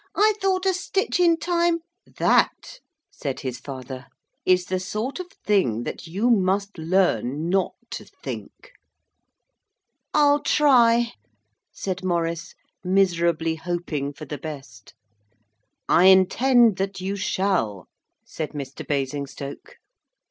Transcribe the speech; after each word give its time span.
'I 0.15 0.33
thought 0.41 0.65
a 0.65 0.73
stitch 0.73 1.19
in 1.19 1.37
time' 1.37 1.81
'That,' 2.17 2.79
said 3.11 3.41
his 3.41 3.59
father, 3.59 4.07
'is 4.47 4.65
the 4.65 4.79
sort 4.79 5.19
of 5.19 5.27
thing 5.45 5.83
that 5.83 6.07
you 6.07 6.31
must 6.31 6.75
learn 6.79 7.49
not 7.49 7.75
to 7.91 8.05
think.' 8.05 8.71
'I'll 10.15 10.39
try,' 10.41 11.13
said 11.71 12.03
Maurice, 12.03 12.55
miserably 12.83 13.53
hoping 13.53 14.11
for 14.11 14.25
the 14.25 14.39
best. 14.39 14.95
'I 15.87 16.05
intend 16.05 16.77
that 16.77 16.99
you 16.99 17.15
shall,' 17.15 17.87
said 18.25 18.53
Mr. 18.53 18.83
Basingstoke. 18.87 19.75